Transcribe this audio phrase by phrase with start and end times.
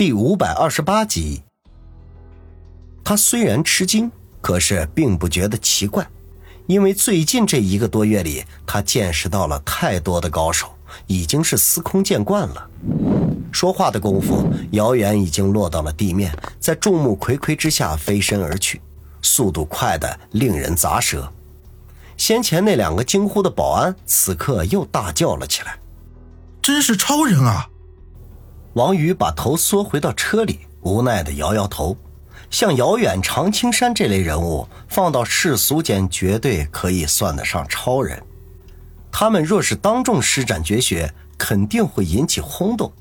[0.00, 1.42] 第五百二十八集。
[3.04, 6.08] 他虽然吃惊，可是并不觉得奇怪，
[6.66, 10.70] 因为最近这一个多月里，他见识到了太多的高手，
[11.06, 12.70] 已经是司空见惯了。
[13.52, 18.80] 说话的功夫，姚远已经落到了地面，在众目睽睽之下飞身而去，
[19.20, 21.30] 速度快得令人咂舌。
[22.16, 25.78] 先前那两个惊呼的保安，此刻又大叫了起来
[26.62, 27.68] ：“真是超人啊！”
[28.74, 31.96] 王宇把头缩回到车里，无奈的摇摇头。
[32.50, 38.20] 像姚远、常青山这类人物，放到世俗间绝对可以算得上超人。
[39.12, 42.92] 他们若是当众施展绝学，肯定会引起轰动。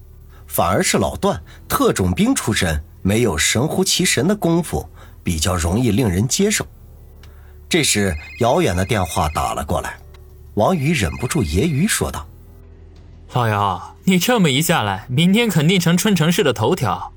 [0.47, 4.87] 反而是老段，特种兵出身，没有神乎其神的功夫，
[5.23, 6.65] 比较容易令人接受。
[7.67, 9.97] 这时，姚远的电话打了过来，
[10.55, 12.25] 王宇忍不住揶揄说道。
[13.33, 17.13] 老姚，你这么一下来，明天肯定成春城市的头条。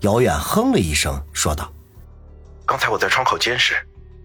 [0.00, 1.70] 姚远哼了一声，说道
[2.64, 3.74] ：“刚才我在窗口监视，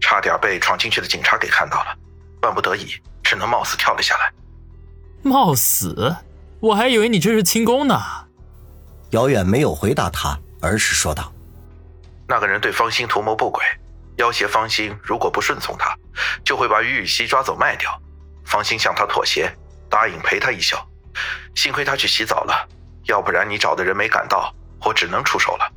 [0.00, 1.94] 差点被闯进去的警察给看到了，
[2.40, 2.88] 万不得已，
[3.22, 4.32] 只能冒死跳了下来。”
[5.22, 6.16] 冒死？
[6.60, 8.00] 我还以为你这是轻功呢。
[9.10, 11.30] 姚远没有回答他，而是说道
[12.26, 13.62] ：“那个人对方心图谋不轨，
[14.16, 15.94] 要挟方心，如果不顺从他，
[16.42, 17.90] 就会把于雨溪抓走卖掉。
[18.46, 19.54] 方心向他妥协，
[19.90, 20.74] 答应陪他一宿。”
[21.54, 22.68] 幸亏他去洗澡了，
[23.06, 25.72] 要不然你找的人没赶到，我只能出手了。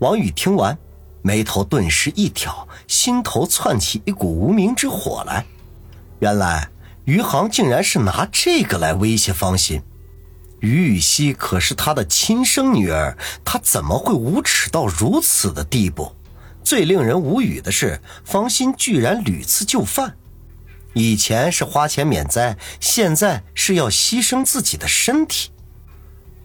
[0.00, 0.76] 王宇听完，
[1.22, 5.44] 眉头顿时一挑，心头窜起一股无名之火来。
[6.18, 6.68] 原来
[7.04, 9.82] 余杭竟然是拿这个来威胁方心。
[10.60, 16.14] 于雨溪可是他的亲生女儿，他怎么会无耻到如此的地步？
[16.64, 20.16] 最令人无语的是，方心居然屡次就范。
[20.98, 25.50] 以前是花钱免灾，现在是要牺牲自己的身体。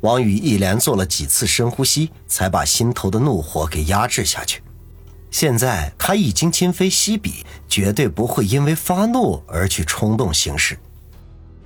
[0.01, 4.61] 王宇一连做了几次深呼吸，才把心头的怒火给压制下去。
[5.29, 10.77] 现在他已经今非昔比，绝对不会因为发怒而去冲动行事。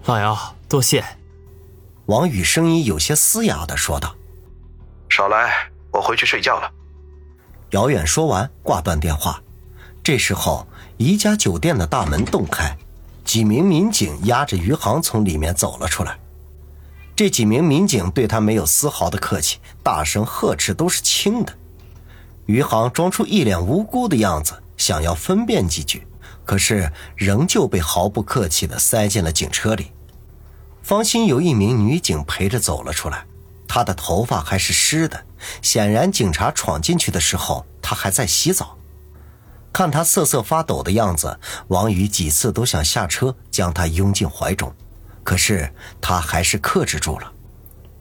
[0.05, 1.03] 老姚，多谢。
[2.05, 4.15] 王宇声音有些嘶哑的说道
[5.09, 6.71] ：“少来，我回去睡觉了。”
[7.73, 9.41] 姚远说完，挂断电话。
[10.03, 10.67] 这时候。
[10.97, 12.77] 宜家酒店的大门洞开，
[13.25, 16.17] 几名民警押着余杭从里面走了出来。
[17.17, 21.53] 这几名民警对他没有丝毫的客气，大声呵斥都是轻的。
[22.45, 26.07] 余杭装出一脸无辜的样子，想要分辨几句，
[26.45, 29.91] 可是仍旧被毫不客气地塞进了警车里。
[30.81, 33.25] 方心有一名女警陪着走了出来，
[33.67, 35.25] 她的头发还是湿的，
[35.61, 38.77] 显然警察闯进去的时候，她还在洗澡。
[39.75, 41.37] 看他瑟瑟发抖的样子，
[41.67, 44.73] 王宇几次都想下车将他拥进怀中，
[45.21, 45.69] 可是
[45.99, 47.29] 他还是克制住了。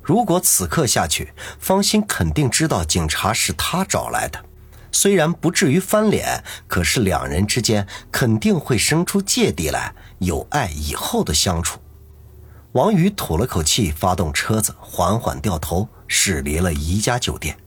[0.01, 4.39] 如果此刻下去，方心肯定知道警察是他找来的，
[4.93, 11.81] 虽然不至于翻脸，可是两人之间肯定会生出芥蒂来，有爱以后的相处。
[12.71, 17.59] 王宇吐了口气，发动车子，缓缓掉头驶离了宜家酒店。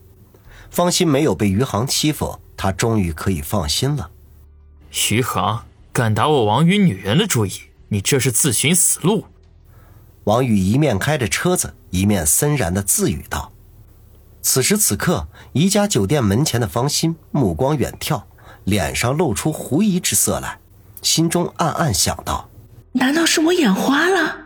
[0.71, 2.39] 方心没有被余杭欺负。
[2.57, 4.09] 他终于可以放心了。
[4.91, 7.51] 徐航敢打我王宇女人的主意，
[7.89, 9.27] 你这是自寻死路。
[10.23, 13.53] 王宇一面开着车子，一面森然的自语道。
[14.41, 18.23] 此时此刻，宜家酒店门前的方心目光远眺，
[18.63, 20.59] 脸上露出狐疑之色来，
[21.01, 22.49] 心中暗暗想到：
[22.93, 24.37] 难道是我眼花了？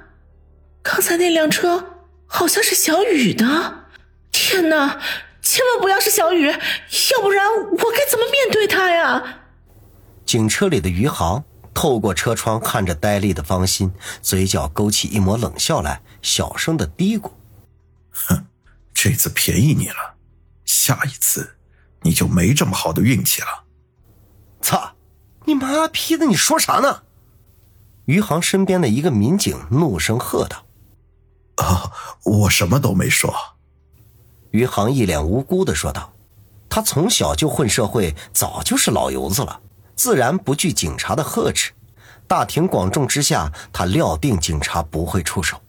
[0.84, 3.86] 刚才那辆车好像是小雨的。
[4.32, 5.00] 天哪！
[5.42, 9.40] 千万不要是小雨，要不然我该怎么面对他呀？
[10.26, 11.44] 警车里的余杭
[11.74, 17.32] 透过车窗看着呆立的方心，嘴角勾起一抹冷笑来，小声的嘀咕
[18.12, 18.46] ：“哼，
[18.94, 20.16] 这次便宜你了，
[20.64, 21.58] 下一次
[22.02, 23.48] 你就没这么好的运气了。”
[24.62, 24.96] 操！
[25.46, 26.28] 你妈批的！
[26.28, 27.04] 你说啥呢？
[28.06, 30.66] 余杭身边的一个民警怒声喝道
[31.58, 31.92] ：“啊，
[32.24, 33.34] 我什么都没说。”
[34.52, 36.14] 余杭一脸无辜的说道
[36.70, 39.60] ：“他从小就混社会，早就是老油子了，
[39.96, 41.74] 自然不惧警察的呵斥。
[42.28, 45.62] 大庭广众之下，他料定警察不会出手。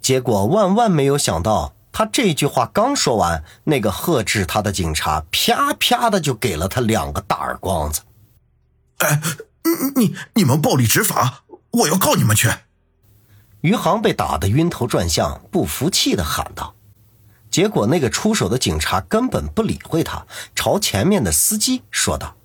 [0.00, 8.02] 结果万万没有想到，他这句话刚说完，那个呵斥他的警察啪啪的就给了他两个大耳光子。
[8.98, 9.20] 哎，
[9.96, 12.48] 你你们暴力执法，我要告你们去！”
[13.62, 16.75] 余杭被打得晕头转向，不服气的喊道。
[17.56, 22.36] 结果，那个出手的警察根本不理会他，朝前面的司机说道：“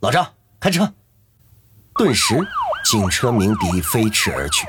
[0.00, 0.92] 老张，开车。”
[1.96, 2.38] 顿时，
[2.84, 4.66] 警车鸣笛飞驰而去，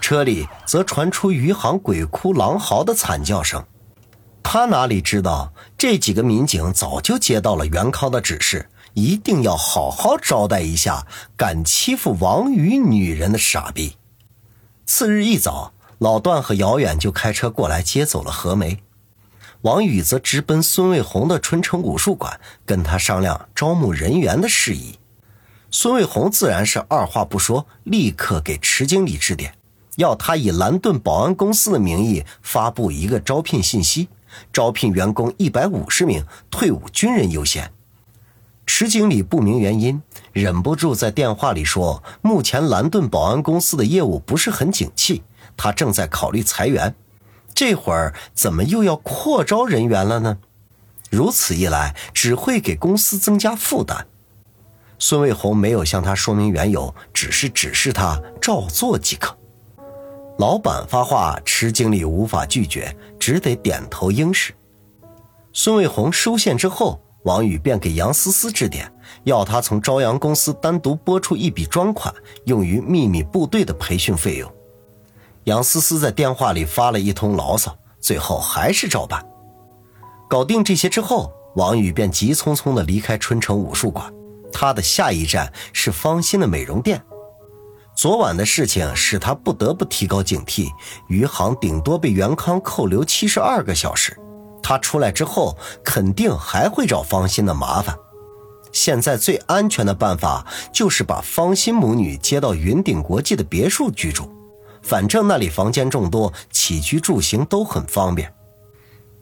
[0.00, 3.62] 车里则传出余杭鬼哭狼嚎的惨叫声。
[4.42, 11.06] 他哪里知道，这几个民警早就接到了袁康的指示，一定要好好招待一下
[11.36, 13.98] 敢欺负王宇女人的傻逼。
[14.86, 18.82] 次日一早，老段和姚远就开车过来接走了何梅，
[19.60, 24.98] 王宇则直奔孙卫红的春城武术馆，跟他商量招募人员的事宜。
[25.70, 29.52] 孙卫红自然是二话不说，立刻给池经理致电，
[29.96, 34.08] 要他以蓝盾保安公司的名义发布一个招聘信息。
[34.50, 37.70] 招聘员工一百五十名，退伍军人优先。
[38.64, 40.00] 池经理不明原因，
[40.32, 45.22] 忍不住在电话里说：“目前蓝盾保安公司的业务不是很景气，
[45.60, 46.94] 他正在考虑裁员。
[47.54, 50.38] 这会儿怎么又要扩招人员了呢？
[51.10, 54.06] 如此一来，只会给公司增加负担。”
[54.98, 59.36] 孙卫红没有向他说明缘由，只是指示他照做即可。
[60.38, 64.54] 老板发话，池经理无法拒绝，只得点头应是。
[65.52, 68.90] 孙卫红收线之后，王宇便给杨思思致电，
[69.24, 72.14] 要他从朝阳公司单独拨出一笔专款，
[72.44, 74.50] 用于秘密部队的培训费用。
[75.44, 79.24] 杨思思在电话里发了一通牢骚，最后还是照办。
[80.28, 84.12] 搞定这些之后，王宇便急匆匆地离开春城武术馆，
[84.52, 87.02] 他的下一站是芳心的美容店。
[87.96, 90.68] 昨晚的事情使他不得不提高警惕，
[91.08, 94.16] 余杭顶多被袁康扣留七十二个小时，
[94.62, 97.96] 他出来之后肯定还会找方心的麻烦。
[98.72, 104.30] 现在最安全的办法就是把方心母女接到云顶国际的别墅居住，
[104.82, 108.32] 反正那里房间众多，起居住行都很方便。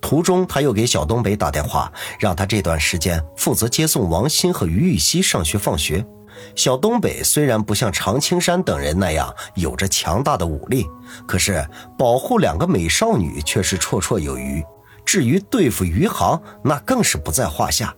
[0.01, 6.07] 途中，他又给小东北打电话，让他这段时间负责接送王鑫和于玉溪上学放学。
[6.55, 10.87] 小东北虽然不像常青山等人那样有着强大的武力，
[11.27, 11.69] 可是
[11.99, 14.65] 保护两个美少女却是绰绰有余。
[15.05, 17.93] 至于对付余杭，那更是不在话下。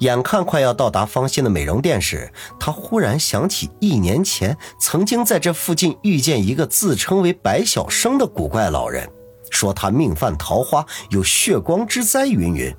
[0.00, 9.08] 眼看快要到达方心的美容店时，他忽然想起一年前曾经在这附近遇见一个自称为白小生的古怪老人，
[9.50, 12.74] 说他命犯桃花，有血光之灾云云。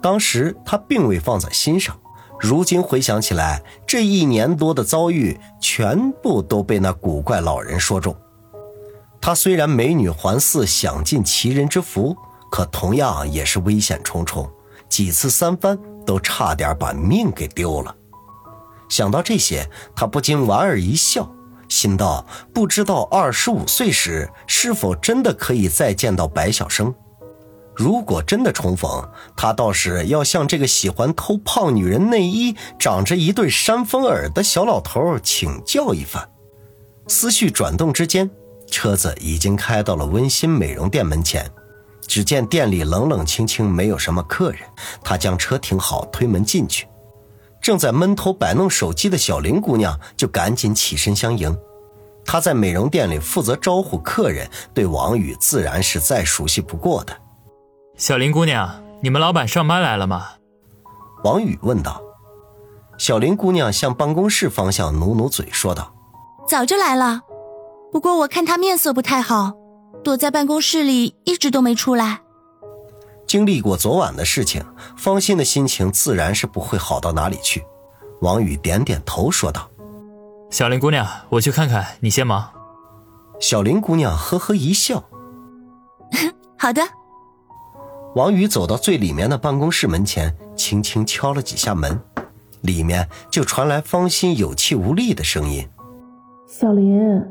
[0.00, 1.98] 当时他并未放在心上。
[2.40, 8.16] 如今回想起来，这一年多的遭遇全部都被那古怪老人说中。
[9.20, 12.16] 她虽然美女环伺，享尽奇人之福，
[12.50, 14.48] 可同样也是危险重重，
[14.88, 15.76] 几次三番
[16.08, 17.94] 都差点把命给丢了。
[18.88, 21.30] 想到这些，他不禁莞尔一笑，
[21.68, 22.24] 心道：
[22.54, 26.94] 不知道二十五岁时是否真的可以再见到白小生。
[27.76, 29.06] 如果真的重逢，
[29.36, 36.26] 他倒是要向这个喜欢偷胖女人内衣、长着一对山峰耳的小老头请教一番。
[37.06, 38.30] 思绪转动之间，
[38.70, 41.50] 车子已经开到了温馨美容店门前。
[42.08, 44.62] 只见店里冷冷清清，没有什么客人。
[45.04, 46.88] 他将车停好，推门进去。
[47.60, 51.56] 正在闷头摆弄手机的小林姑娘就赶紧起身相迎。
[52.24, 57.16] 她在美容店里负责招呼客人，对王宇自然是再熟悉不过的。
[57.96, 60.28] 小林姑娘，你们老板上班来了吗？
[61.24, 62.02] 王宇问道。
[62.96, 65.92] 小林姑娘向办公室方向努努嘴，说道
[66.48, 67.22] ：“早就来了，
[67.92, 69.52] 不过我看他面色不太好，
[70.02, 72.20] 躲在办公室里一直都没出来。”
[73.26, 74.64] 经历过昨晚的事情，
[74.96, 77.62] 方心的心情自然是不会好到哪里去。
[78.22, 79.68] 王宇点点头，说道
[80.50, 82.48] ：“小林姑娘，我去看看，你先忙。”
[83.38, 85.04] 小林姑娘呵呵一笑：
[86.58, 86.82] “好的。”
[88.16, 92.00] 王宇走到最里面的办公室门前，轻轻敲了几下门，
[92.62, 95.68] 里面就传来方心有气无力的声音
[96.48, 97.22] ：“小林，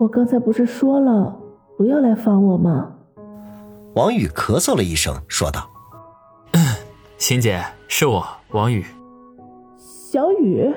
[0.00, 1.34] 我刚才不是说了
[1.80, 2.92] 不要来烦我嘛？”
[3.96, 5.66] 王宇咳嗽了一声，说道
[7.16, 8.84] ：“欣姐，是我，王宇。”
[10.12, 10.70] 小雨。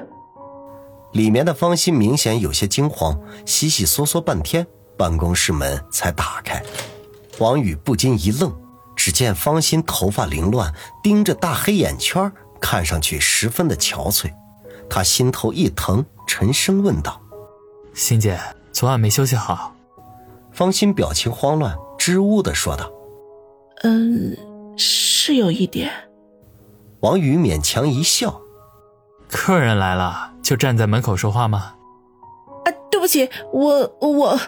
[1.12, 4.65] 里面的方心明显有些惊慌，悉悉嗦嗦半天，
[4.98, 6.63] 办公室门才打开。
[7.38, 8.50] 王宇不禁一愣。
[8.95, 12.31] 只见方心头发凌乱，盯着大黑眼圈，
[12.62, 14.31] 看上去十分的憔悴。
[14.89, 17.19] 他心头一疼，沉声问道
[17.93, 18.39] ：“欣姐，
[18.72, 19.75] 昨晚没休息好？”
[20.53, 22.91] 方心表情慌乱，支吾的说道
[23.83, 24.38] ：“嗯，
[24.77, 25.91] 是有一点。”
[27.01, 28.41] 王宇勉强一笑
[29.27, 31.75] ：“客人来了，就站在门口说话吗？”
[32.65, 34.39] 啊，对不起，我我……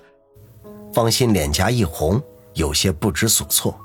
[0.93, 2.21] 方心脸颊一红。
[2.53, 3.77] 有些不知所措。